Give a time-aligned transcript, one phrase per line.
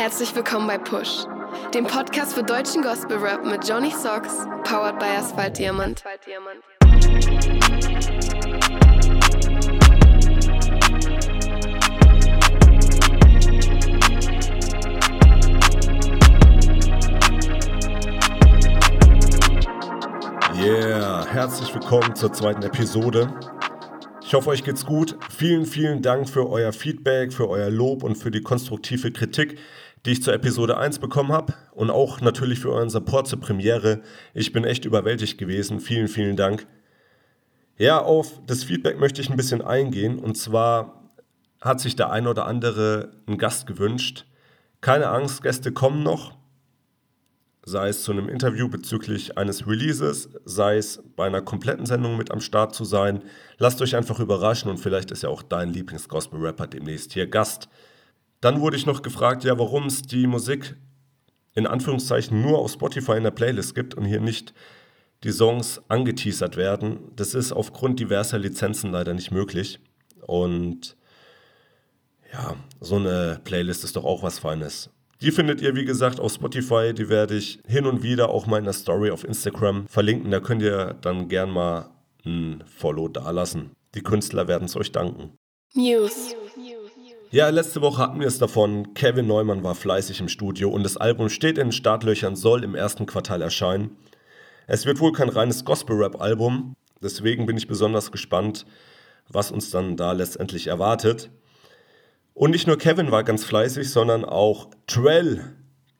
[0.00, 1.26] Herzlich willkommen bei Push,
[1.74, 6.02] dem Podcast für deutschen Gospel Rap mit Johnny Socks, powered by Asphalt Diamant.
[20.56, 23.30] Yeah, herzlich willkommen zur zweiten Episode.
[24.30, 25.18] Ich hoffe, euch geht's gut.
[25.28, 29.58] Vielen, vielen Dank für euer Feedback, für euer Lob und für die konstruktive Kritik,
[30.04, 31.54] die ich zur Episode 1 bekommen habe.
[31.72, 34.00] Und auch natürlich für euren Support zur Premiere.
[34.34, 35.80] Ich bin echt überwältigt gewesen.
[35.80, 36.66] Vielen, vielen Dank.
[37.76, 40.18] Ja, auf das Feedback möchte ich ein bisschen eingehen.
[40.18, 41.10] Und zwar
[41.60, 44.26] hat sich der ein oder andere einen Gast gewünscht.
[44.80, 46.40] Keine Angst, Gäste kommen noch
[47.64, 52.30] sei es zu einem Interview bezüglich eines Releases, sei es bei einer kompletten Sendung mit
[52.30, 53.22] am Start zu sein.
[53.58, 57.68] Lasst euch einfach überraschen und vielleicht ist ja auch dein Lieblings-Gospel-Rapper demnächst hier Gast.
[58.40, 60.76] Dann wurde ich noch gefragt, ja, warum es die Musik
[61.54, 64.54] in Anführungszeichen nur auf Spotify in der Playlist gibt und hier nicht
[65.24, 66.98] die Songs angeteasert werden.
[67.16, 69.80] Das ist aufgrund diverser Lizenzen leider nicht möglich.
[70.26, 70.96] Und
[72.32, 74.90] ja, so eine Playlist ist doch auch was Feines.
[75.20, 76.94] Die findet ihr, wie gesagt, auf Spotify.
[76.94, 80.30] Die werde ich hin und wieder auch mal in der Story auf Instagram verlinken.
[80.30, 81.90] Da könnt ihr dann gern mal
[82.24, 83.72] ein Follow dalassen.
[83.94, 85.32] Die Künstler werden es euch danken.
[85.74, 86.34] News.
[87.32, 88.92] Ja, letzte Woche hatten wir es davon.
[88.94, 92.74] Kevin Neumann war fleißig im Studio und das Album steht in den Startlöchern, soll im
[92.74, 93.96] ersten Quartal erscheinen.
[94.66, 98.66] Es wird wohl kein reines Gospel-Rap-Album, deswegen bin ich besonders gespannt,
[99.28, 101.30] was uns dann da letztendlich erwartet.
[102.34, 105.54] Und nicht nur Kevin war ganz fleißig, sondern auch Trell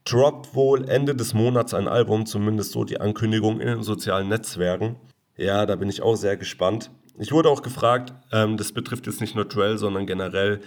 [0.05, 4.97] droppt wohl Ende des Monats ein Album, zumindest so die Ankündigung in den sozialen Netzwerken.
[5.37, 6.91] Ja, da bin ich auch sehr gespannt.
[7.21, 10.61] Ich wurde auch gefragt, ähm, das betrifft jetzt nicht nur Trell, sondern generell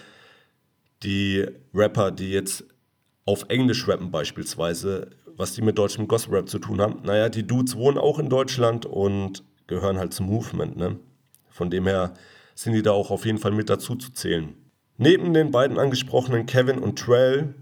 [1.03, 2.65] die Rapper, die jetzt
[3.25, 7.01] auf Englisch rappen beispielsweise, was die mit deutschem Gospel Rap zu tun haben.
[7.03, 10.99] Naja, die Dudes wohnen auch in Deutschland und gehören halt zum Movement, ne?
[11.49, 12.13] Von dem her
[12.55, 14.55] sind die da auch auf jeden Fall mit dazu zu zählen.
[14.97, 17.55] Neben den beiden angesprochenen Kevin und Trell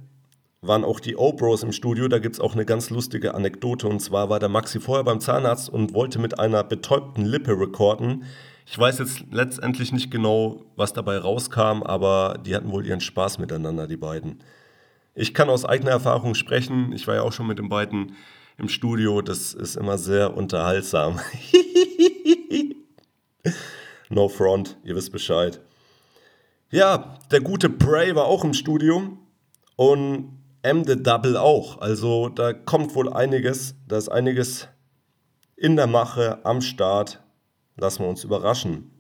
[0.62, 2.08] waren auch die O-Bros im Studio.
[2.08, 3.88] Da gibt es auch eine ganz lustige Anekdote.
[3.88, 8.26] Und zwar war der Maxi vorher beim Zahnarzt und wollte mit einer betäubten Lippe recorden.
[8.72, 13.38] Ich weiß jetzt letztendlich nicht genau, was dabei rauskam, aber die hatten wohl ihren Spaß
[13.38, 14.42] miteinander, die beiden.
[15.14, 16.94] Ich kann aus eigener Erfahrung sprechen.
[16.94, 18.16] Ich war ja auch schon mit den beiden
[18.58, 19.22] im Studio.
[19.22, 21.20] Das ist immer sehr unterhaltsam.
[24.10, 25.60] no front, ihr wisst Bescheid.
[26.70, 29.18] Ja, der gute Prey war auch im Studio
[29.76, 31.82] und M The Double auch.
[31.82, 34.70] Also da kommt wohl einiges, da ist einiges
[35.58, 37.22] in der Mache, am Start.
[37.78, 38.92] Lassen wir uns überraschen.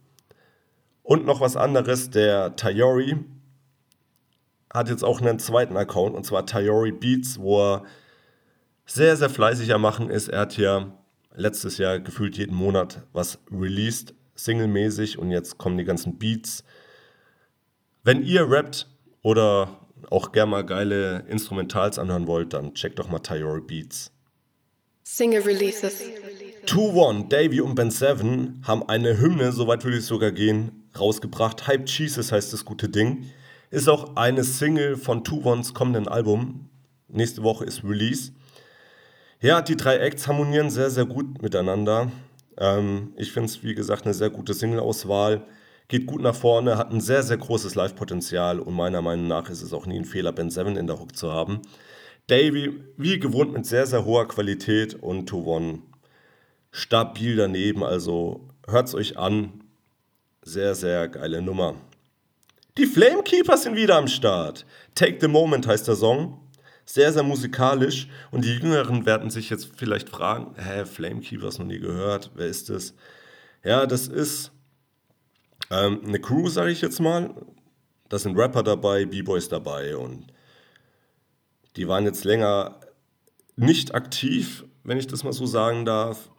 [1.03, 3.17] Und noch was anderes, der Tayori
[4.73, 7.83] hat jetzt auch einen zweiten Account und zwar Tayori Beats, wo er
[8.85, 10.29] sehr, sehr fleißig am Machen ist.
[10.29, 10.91] Er hat ja
[11.33, 16.63] letztes Jahr gefühlt jeden Monat was released, singlemäßig und jetzt kommen die ganzen Beats
[18.03, 18.87] wenn ihr rappt
[19.21, 19.79] oder
[20.09, 24.11] auch gerne mal geile Instrumentals anhören wollt, dann checkt doch mal Tayori Beats.
[25.03, 26.01] Single Releases.
[26.71, 31.67] 2-1, Davy und Ben 7 haben eine Hymne, soweit würde ich sogar gehen, rausgebracht.
[31.67, 33.25] Hype Jesus heißt das gute Ding.
[33.71, 36.69] Ist auch eine Single von 2-1s kommenden Album.
[37.09, 38.31] Nächste Woche ist Release.
[39.41, 42.09] Ja, die drei Acts harmonieren sehr, sehr gut miteinander.
[42.57, 45.45] Ähm, ich finde es, wie gesagt, eine sehr gute Single-Auswahl
[45.89, 49.61] geht gut nach vorne, hat ein sehr, sehr großes Live-Potenzial und meiner Meinung nach ist
[49.61, 51.63] es auch nie ein Fehler, Ben 7 in der Hook zu haben.
[52.27, 55.79] Davy, wie gewohnt, mit sehr, sehr hoher Qualität und To One
[56.71, 59.63] stabil daneben, also hört es euch an.
[60.43, 61.75] Sehr, sehr geile Nummer.
[62.77, 64.65] Die Flamekeepers sind wieder am Start.
[64.95, 66.39] Take the Moment heißt der Song.
[66.85, 68.07] Sehr, sehr musikalisch.
[68.31, 72.31] Und die Jüngeren werden sich jetzt vielleicht fragen: Hä, Flamekeepers noch nie gehört?
[72.33, 72.95] Wer ist das?
[73.63, 74.51] Ja, das ist
[75.69, 77.35] ähm, eine Crew, sage ich jetzt mal.
[78.09, 80.27] Da sind Rapper dabei, B-Boys dabei und
[81.77, 82.79] die waren jetzt länger
[83.55, 86.29] nicht aktiv, wenn ich das mal so sagen darf.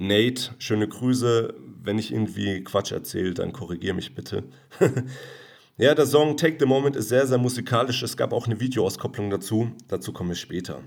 [0.00, 1.54] Nate, schöne Grüße.
[1.82, 4.44] Wenn ich irgendwie Quatsch erzähle, dann korrigiere mich bitte.
[5.76, 8.02] ja, der Song Take the Moment ist sehr, sehr musikalisch.
[8.02, 9.72] Es gab auch eine Videoauskopplung dazu.
[9.88, 10.80] Dazu komme ich später.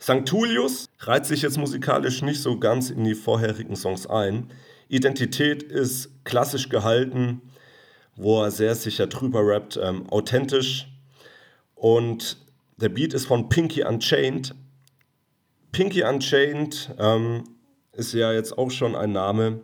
[0.00, 0.26] St.
[0.26, 4.50] Julius reiht sich jetzt musikalisch nicht so ganz in die vorherigen Songs ein.
[4.88, 7.42] Identität ist klassisch gehalten,
[8.16, 10.88] wo er sehr sicher drüber rappt, ähm, authentisch.
[11.74, 12.38] Und
[12.78, 14.54] der Beat ist von Pinky Unchained.
[15.74, 17.42] Pinky Unchained ähm,
[17.90, 19.58] ist ja jetzt auch schon ein Name,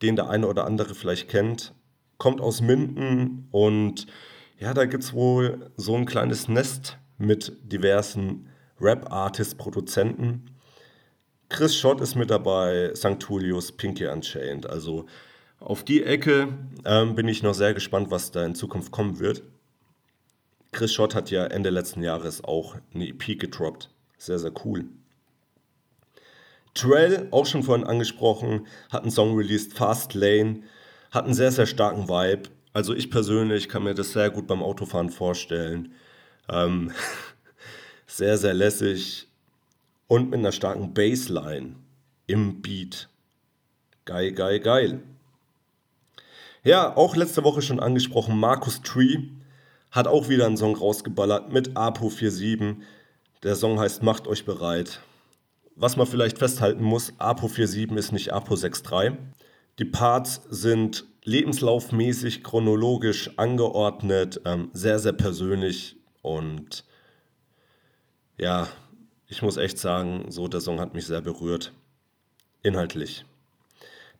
[0.00, 1.74] den der eine oder andere vielleicht kennt.
[2.18, 4.06] Kommt aus Minden und
[4.60, 8.48] Ja, da gibt es wohl so ein kleines Nest mit diversen
[8.80, 10.52] Rap-Artists, Produzenten.
[11.48, 13.20] Chris Schott ist mit dabei, St.
[13.28, 14.70] Julius, Pinky Unchained.
[14.70, 15.06] Also
[15.58, 16.46] auf die Ecke
[16.84, 19.42] ähm, bin ich noch sehr gespannt, was da in Zukunft kommen wird.
[20.70, 23.90] Chris Schott hat ja Ende letzten Jahres auch eine EP gedroppt.
[24.16, 24.84] Sehr, sehr cool.
[26.74, 30.62] Trell, auch schon vorhin angesprochen, hat einen Song released, Fast Lane,
[31.10, 32.50] hat einen sehr, sehr starken Vibe.
[32.72, 35.94] Also ich persönlich kann mir das sehr gut beim Autofahren vorstellen.
[36.48, 36.92] Ähm,
[38.06, 39.28] sehr, sehr lässig
[40.08, 41.76] und mit einer starken Bassline
[42.26, 43.08] im Beat.
[44.04, 45.02] Geil, geil, geil.
[46.64, 49.18] Ja, auch letzte Woche schon angesprochen, Markus Tree
[49.90, 52.76] hat auch wieder einen Song rausgeballert mit Apo 47.
[53.44, 55.00] Der Song heißt Macht euch bereit.
[55.76, 59.14] Was man vielleicht festhalten muss, Apo 47 ist nicht Apo 63.
[59.78, 66.84] Die Parts sind lebenslaufmäßig, chronologisch angeordnet, ähm, sehr, sehr persönlich und
[68.36, 68.68] ja,
[69.26, 71.72] ich muss echt sagen, so der Song hat mich sehr berührt.
[72.62, 73.24] Inhaltlich.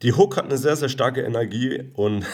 [0.03, 2.25] Die Hook hat eine sehr, sehr starke Energie und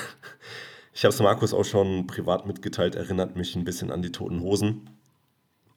[0.94, 4.40] ich habe es Markus auch schon privat mitgeteilt, erinnert mich ein bisschen an die Toten
[4.40, 4.88] Hosen.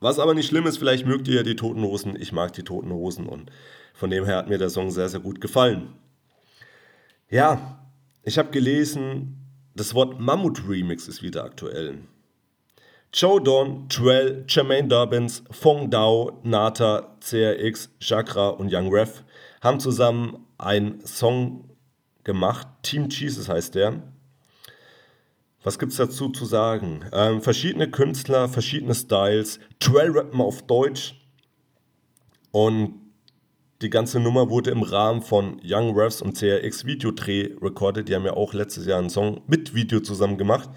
[0.04, 2.64] Was aber nicht schlimm ist, vielleicht mögt ihr ja die Toten Hosen, ich mag die
[2.64, 3.50] Toten Hosen und
[3.94, 5.94] von dem her hat mir der Song sehr, sehr gut gefallen.
[7.30, 7.80] Ja,
[8.22, 9.38] ich habe gelesen,
[9.76, 12.00] das Wort Mammut-Remix ist wieder aktuell.
[13.14, 19.24] Joe Don, Trell, Jermaine Dobbins, Fong Dao, Nata, CRX, Chakra und Young Ref
[19.62, 21.70] haben zusammen einen Song
[22.26, 22.68] gemacht.
[22.82, 24.04] Team Jesus heißt der.
[25.64, 27.06] Was gibt es dazu zu sagen?
[27.14, 29.60] Ähm, verschiedene Künstler, verschiedene Styles.
[29.80, 31.16] Trell rappen auf Deutsch.
[32.52, 32.96] Und
[33.82, 38.08] die ganze Nummer wurde im Rahmen von Young Refs und CRX Videodreh recorded.
[38.08, 40.70] Die haben ja auch letztes Jahr einen Song mit Video zusammen gemacht.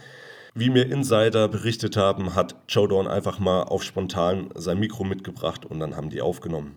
[0.54, 5.66] Wie mir Insider berichtet haben, hat Joe Dawn einfach mal auf spontan sein Mikro mitgebracht
[5.66, 6.76] und dann haben die aufgenommen.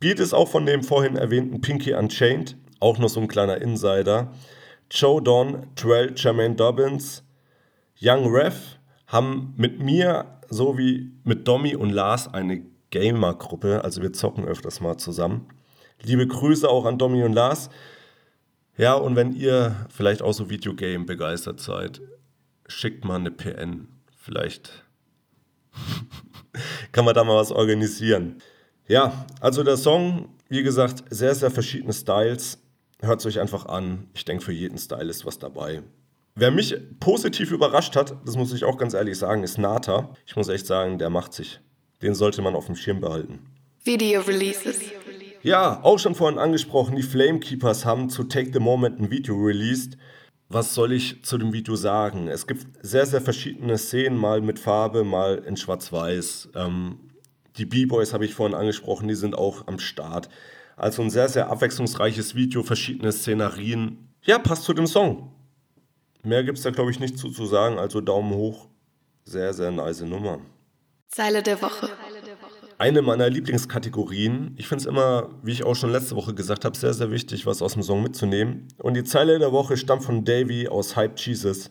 [0.00, 4.32] Beat ist auch von dem vorhin erwähnten Pinky Unchained, auch noch so ein kleiner Insider.
[4.90, 7.24] Joe Dawn, Trell, Jermaine Dobbins,
[8.00, 14.44] Young Ref haben mit mir sowie mit Domi und Lars eine Gamer-Gruppe, also wir zocken
[14.44, 15.48] öfters mal zusammen.
[16.02, 17.70] Liebe Grüße auch an Domi und Lars.
[18.76, 22.02] Ja, und wenn ihr vielleicht auch so Videogame begeistert seid,
[22.66, 23.88] schickt mal eine PN.
[24.16, 24.84] Vielleicht
[26.92, 28.42] kann man da mal was organisieren.
[28.86, 32.62] Ja, also der Song, wie gesagt, sehr, sehr verschiedene Styles.
[33.00, 34.08] Hört es euch einfach an.
[34.14, 35.82] Ich denke, für jeden Style ist was dabei.
[36.34, 40.14] Wer mich positiv überrascht hat, das muss ich auch ganz ehrlich sagen, ist Nata.
[40.26, 41.60] Ich muss echt sagen, der macht sich.
[42.02, 43.40] Den sollte man auf dem Schirm behalten.
[43.84, 44.80] Video Releases.
[45.42, 49.96] Ja, auch schon vorhin angesprochen, die Flamekeepers haben zu Take the Moment ein Video released.
[50.48, 52.28] Was soll ich zu dem Video sagen?
[52.28, 56.50] Es gibt sehr, sehr verschiedene Szenen, mal mit Farbe, mal in Schwarz-Weiß.
[56.54, 56.98] Ähm,
[57.58, 60.28] die B-Boys habe ich vorhin angesprochen, die sind auch am Start.
[60.76, 64.14] Also ein sehr, sehr abwechslungsreiches Video, verschiedene Szenarien.
[64.22, 65.32] Ja, passt zu dem Song.
[66.22, 67.78] Mehr gibt es da, glaube ich, nicht zu, zu sagen.
[67.78, 68.68] Also Daumen hoch.
[69.24, 70.40] Sehr, sehr nice Nummer.
[71.08, 71.88] Zeile der Woche.
[72.78, 74.54] Eine meiner Lieblingskategorien.
[74.58, 77.46] Ich finde es immer, wie ich auch schon letzte Woche gesagt habe, sehr, sehr wichtig,
[77.46, 78.68] was aus dem Song mitzunehmen.
[78.78, 81.70] Und die Zeile der Woche stammt von Davy aus Hype Jesus.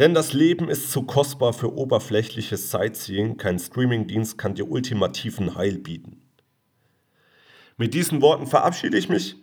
[0.00, 3.36] Denn das Leben ist zu kostbar für oberflächliches Sightseeing.
[3.36, 6.27] Kein Streamingdienst kann dir ultimativen Heil bieten.
[7.78, 9.36] Mit diesen Worten verabschiede ich mich.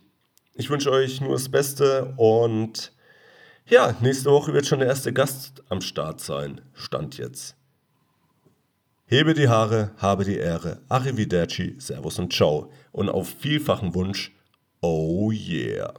[0.56, 2.92] Ich wünsche euch nur das Beste und
[3.66, 6.60] ja, nächste Woche wird schon der erste Gast am Start sein.
[6.74, 7.56] Stand jetzt.
[9.06, 10.82] Hebe die Haare, habe die Ehre.
[10.90, 12.72] Arrivederci, Servus und Ciao.
[12.92, 14.36] Und auf vielfachen Wunsch,
[14.82, 15.94] oh yeah.